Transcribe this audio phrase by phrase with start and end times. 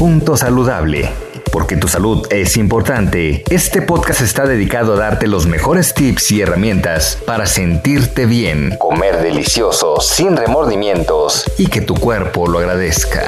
[0.00, 1.10] Punto Saludable.
[1.52, 6.40] Porque tu salud es importante, este podcast está dedicado a darte los mejores tips y
[6.40, 13.26] herramientas para sentirte bien, comer delicioso, sin remordimientos y que tu cuerpo lo agradezca.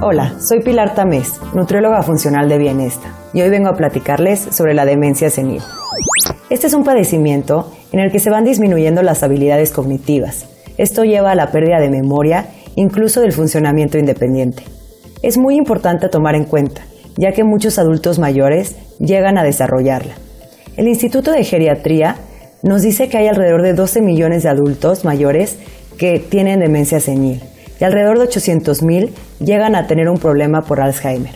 [0.00, 4.84] Hola, soy Pilar Tamés, nutrióloga funcional de Bienesta, y hoy vengo a platicarles sobre la
[4.84, 5.60] demencia senil.
[6.50, 10.46] Este es un padecimiento en el que se van disminuyendo las habilidades cognitivas.
[10.78, 12.46] Esto lleva a la pérdida de memoria,
[12.76, 14.62] incluso del funcionamiento independiente.
[15.22, 16.82] Es muy importante tomar en cuenta,
[17.16, 20.14] ya que muchos adultos mayores llegan a desarrollarla.
[20.76, 22.16] El Instituto de Geriatría
[22.62, 25.58] nos dice que hay alrededor de 12 millones de adultos mayores
[25.98, 27.40] que tienen demencia senil
[27.80, 31.34] y alrededor de 800.000 llegan a tener un problema por Alzheimer.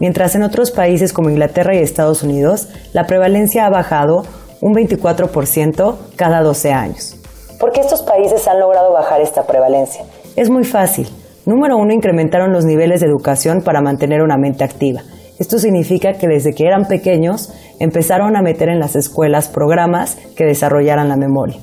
[0.00, 4.22] Mientras en otros países como Inglaterra y Estados Unidos, la prevalencia ha bajado
[4.60, 7.16] un 24% cada 12 años.
[7.58, 10.04] ¿Por qué estos países han logrado bajar esta prevalencia?
[10.36, 11.08] Es muy fácil.
[11.44, 15.02] Número uno, incrementaron los niveles de educación para mantener una mente activa.
[15.38, 20.44] Esto significa que desde que eran pequeños empezaron a meter en las escuelas programas que
[20.44, 21.58] desarrollaran la memoria.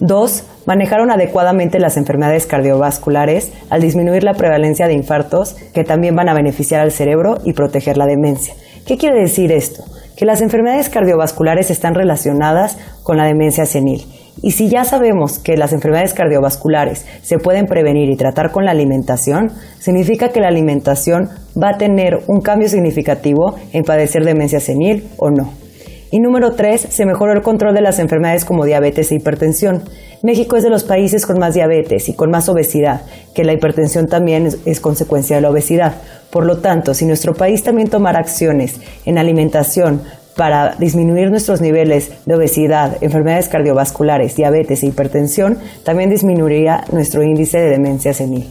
[0.00, 6.28] Dos, manejaron adecuadamente las enfermedades cardiovasculares al disminuir la prevalencia de infartos que también van
[6.28, 8.54] a beneficiar al cerebro y proteger la demencia.
[8.86, 9.84] ¿Qué quiere decir esto?
[10.20, 14.04] Que las enfermedades cardiovasculares están relacionadas con la demencia senil.
[14.42, 18.72] Y si ya sabemos que las enfermedades cardiovasculares se pueden prevenir y tratar con la
[18.72, 25.08] alimentación, significa que la alimentación va a tener un cambio significativo en padecer demencia senil
[25.16, 25.54] o no.
[26.10, 29.82] Y número tres, se mejoró el control de las enfermedades como diabetes e hipertensión.
[30.22, 33.02] México es de los países con más diabetes y con más obesidad,
[33.34, 35.94] que la hipertensión también es, es, consecuencia de la obesidad.
[36.30, 40.02] Por lo tanto, si nuestro país también tomara acciones en alimentación
[40.36, 47.58] para disminuir nuestros niveles de obesidad, enfermedades cardiovasculares, diabetes e hipertensión, también disminuiría nuestro índice
[47.58, 48.46] de demencia senil.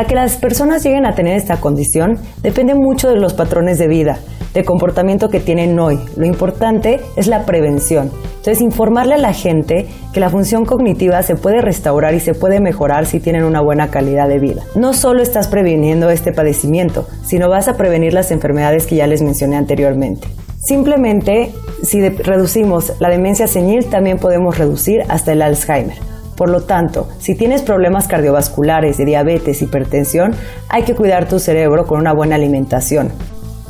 [0.00, 3.86] Para que las personas lleguen a tener esta condición, depende mucho de los patrones de
[3.86, 4.18] vida,
[4.54, 6.00] de comportamiento que tienen hoy.
[6.16, 8.10] Lo importante es la prevención.
[8.36, 12.60] Entonces, informarle a la gente que la función cognitiva se puede restaurar y se puede
[12.60, 14.62] mejorar si tienen una buena calidad de vida.
[14.74, 19.20] No solo estás previniendo este padecimiento, sino vas a prevenir las enfermedades que ya les
[19.20, 20.28] mencioné anteriormente.
[20.60, 21.52] Simplemente,
[21.82, 25.98] si reducimos la demencia senil, también podemos reducir hasta el Alzheimer.
[26.40, 30.34] Por lo tanto, si tienes problemas cardiovasculares, de diabetes, hipertensión,
[30.70, 33.10] hay que cuidar tu cerebro con una buena alimentación.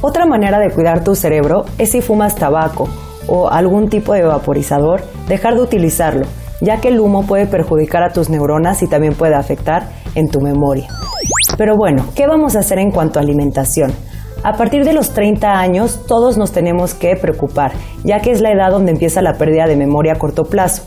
[0.03, 2.89] Otra manera de cuidar tu cerebro es si fumas tabaco
[3.27, 6.27] o algún tipo de vaporizador, dejar de utilizarlo,
[6.61, 10.41] ya que el humo puede perjudicar a tus neuronas y también puede afectar en tu
[10.41, 10.87] memoria.
[11.59, 13.93] Pero bueno, ¿qué vamos a hacer en cuanto a alimentación?
[14.45, 17.73] A partir de los 30 años todos nos tenemos que preocupar,
[18.05, 20.85] ya que es la edad donde empieza la pérdida de memoria a corto plazo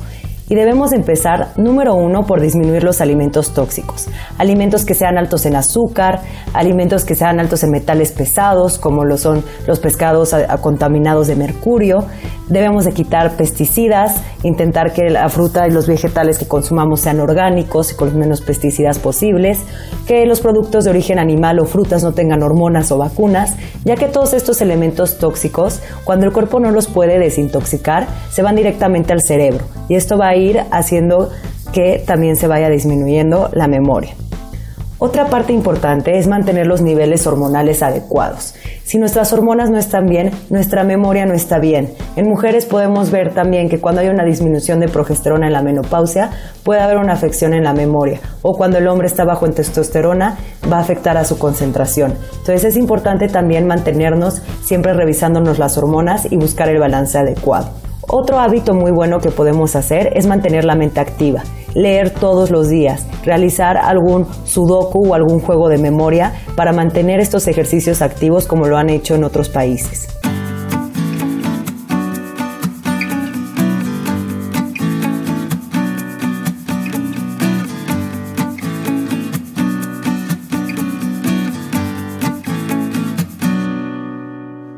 [0.53, 4.07] y debemos empezar, número uno, por disminuir los alimentos tóxicos.
[4.37, 6.21] Alimentos que sean altos en azúcar,
[6.53, 12.05] alimentos que sean altos en metales pesados, como lo son los pescados contaminados de mercurio.
[12.49, 17.91] Debemos de quitar pesticidas, intentar que la fruta y los vegetales que consumamos sean orgánicos
[17.91, 19.59] y con los menos pesticidas posibles,
[20.05, 24.05] que los productos de origen animal o frutas no tengan hormonas o vacunas, ya que
[24.05, 29.21] todos estos elementos tóxicos, cuando el cuerpo no los puede desintoxicar, se van directamente al
[29.21, 30.35] cerebro y esto va a
[30.71, 31.29] haciendo
[31.73, 34.15] que también se vaya disminuyendo la memoria.
[35.06, 38.56] Otra parte importante es mantener los niveles hormonales adecuados.
[38.85, 41.94] Si nuestras hormonas no están bien, nuestra memoria no está bien.
[42.15, 46.29] En mujeres podemos ver también que cuando hay una disminución de progesterona en la menopausia,
[46.63, 48.21] puede haber una afección en la memoria.
[48.44, 50.38] O cuando el hombre está bajo en testosterona,
[50.71, 52.13] va a afectar a su concentración.
[52.38, 57.71] Entonces es importante también mantenernos siempre revisándonos las hormonas y buscar el balance adecuado.
[58.07, 62.69] Otro hábito muy bueno que podemos hacer es mantener la mente activa, leer todos los
[62.69, 68.67] días, realizar algún sudoku o algún juego de memoria para mantener estos ejercicios activos como
[68.67, 70.22] lo han hecho en otros países.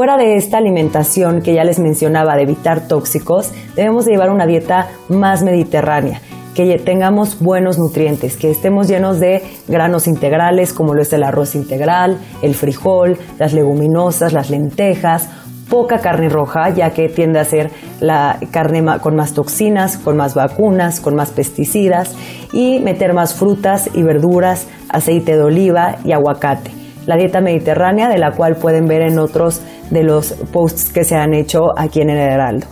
[0.05, 4.45] Fuera de esta alimentación que ya les mencionaba de evitar tóxicos, debemos de llevar una
[4.45, 6.21] dieta más mediterránea,
[6.53, 11.55] que tengamos buenos nutrientes, que estemos llenos de granos integrales como lo es el arroz
[11.55, 15.27] integral, el frijol, las leguminosas, las lentejas,
[15.71, 20.35] poca carne roja, ya que tiende a ser la carne con más toxinas, con más
[20.35, 22.13] vacunas, con más pesticidas,
[22.53, 26.69] y meter más frutas y verduras, aceite de oliva y aguacate.
[27.07, 31.15] La dieta mediterránea, de la cual pueden ver en otros de los posts que se
[31.15, 32.67] han hecho aquí en el Heraldo.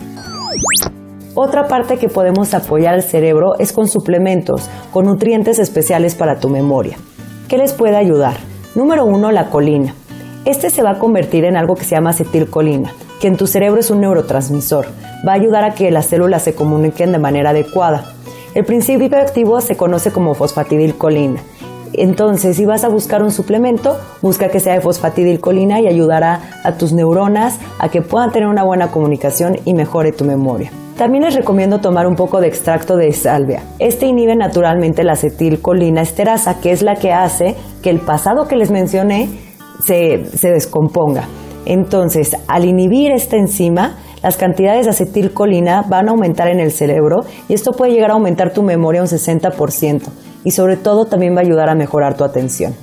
[1.35, 6.49] Otra parte que podemos apoyar al cerebro es con suplementos, con nutrientes especiales para tu
[6.49, 6.97] memoria.
[7.47, 8.37] ¿Qué les puede ayudar?
[8.75, 9.95] Número uno, la colina.
[10.45, 13.79] Este se va a convertir en algo que se llama acetilcolina, que en tu cerebro
[13.79, 14.85] es un neurotransmisor.
[15.27, 18.13] Va a ayudar a que las células se comuniquen de manera adecuada.
[18.53, 21.41] El principio activo se conoce como fosfatidilcolina.
[21.93, 26.73] Entonces, si vas a buscar un suplemento, busca que sea de fosfatidilcolina y ayudará a
[26.73, 30.71] tus neuronas a que puedan tener una buena comunicación y mejore tu memoria.
[30.97, 33.63] También les recomiendo tomar un poco de extracto de salvia.
[33.79, 38.55] Este inhibe naturalmente la acetilcolina esterasa, que es la que hace que el pasado que
[38.55, 39.27] les mencioné
[39.83, 41.27] se, descomponga.
[41.65, 47.21] Entonces, al inhibir esta enzima, las cantidades de acetilcolina van a aumentar en el cerebro
[47.49, 51.39] y esto puede llegar a aumentar tu memoria un 60% y sobre todo también va
[51.39, 52.73] a ayudar a mejorar tu atención.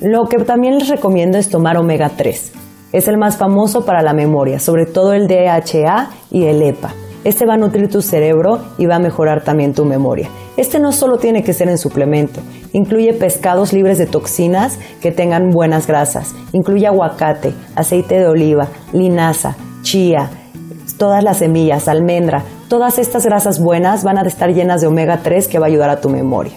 [0.00, 2.52] Lo que también les recomiendo es tomar omega 3.
[2.92, 6.92] Es el más famoso para la memoria, sobre todo el DHA y el EPA.
[7.24, 10.28] Este va a nutrir tu cerebro y va a mejorar también tu memoria.
[10.56, 12.40] Este no solo tiene que ser en suplemento,
[12.72, 19.56] incluye pescados libres de toxinas que tengan buenas grasas, incluye aguacate, aceite de oliva, linaza,
[19.82, 20.30] chía,
[20.98, 25.48] todas las semillas, almendra, todas estas grasas buenas van a estar llenas de omega 3
[25.48, 26.52] que va a ayudar a tu memoria.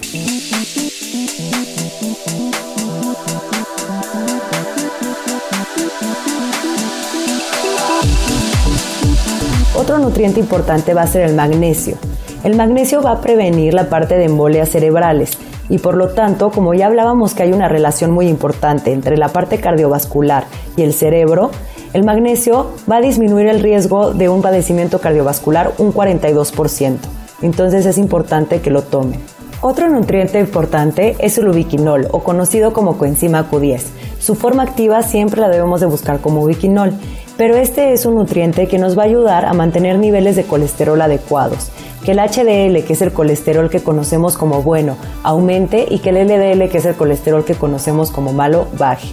[9.76, 11.98] Otro nutriente importante va a ser el magnesio.
[12.44, 15.38] El magnesio va a prevenir la parte de embolias cerebrales
[15.70, 19.30] y por lo tanto, como ya hablábamos que hay una relación muy importante entre la
[19.30, 20.46] parte cardiovascular
[20.76, 21.52] y el cerebro,
[21.94, 26.98] el magnesio va a disminuir el riesgo de un padecimiento cardiovascular un 42%.
[27.42, 29.20] Entonces es importante que lo tomen.
[29.62, 33.82] Otro nutriente importante es el ubiquinol o conocido como coenzima Q10.
[34.20, 36.94] Su forma activa siempre la debemos de buscar como ubiquinol,
[37.38, 41.02] pero este es un nutriente que nos va a ayudar a mantener niveles de colesterol
[41.02, 41.72] adecuados
[42.04, 46.28] que el HDL, que es el colesterol que conocemos como bueno, aumente y que el
[46.28, 49.10] LDL, que es el colesterol que conocemos como malo, baje.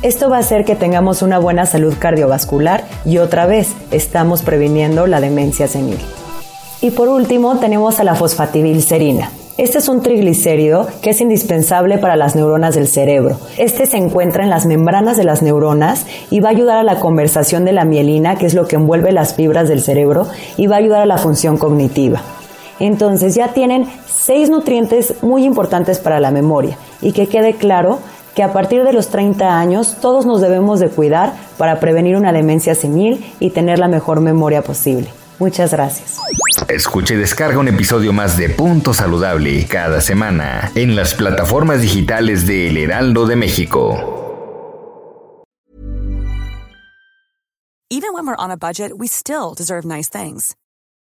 [0.00, 5.08] Esto va a hacer que tengamos una buena salud cardiovascular y otra vez estamos previniendo
[5.08, 5.98] la demencia senil.
[6.80, 9.32] Y por último tenemos a la fosfatidilcerina.
[9.56, 13.40] Este es un triglicérido que es indispensable para las neuronas del cerebro.
[13.56, 17.00] Este se encuentra en las membranas de las neuronas y va a ayudar a la
[17.00, 20.76] conversación de la mielina, que es lo que envuelve las fibras del cerebro, y va
[20.76, 22.22] a ayudar a la función cognitiva.
[22.78, 27.98] Entonces ya tienen seis nutrientes muy importantes para la memoria y que quede claro
[28.38, 32.32] que a partir de los 30 años todos nos debemos de cuidar para prevenir una
[32.32, 35.10] demencia senil y tener la mejor memoria posible.
[35.40, 36.18] Muchas gracias.
[36.68, 42.46] Escuche y descarga un episodio más de Punto Saludable cada semana en las plataformas digitales
[42.46, 43.96] de El Heraldo de México.
[47.90, 50.54] Even when we're on a budget, we still deserve nice things.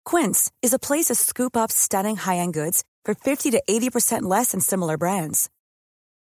[0.03, 4.51] Quince is a place to scoop up stunning high-end goods for 50 to 80% less
[4.51, 5.49] than similar brands.